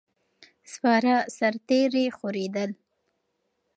[0.71, 2.71] سپاره سرتیري خورېدل.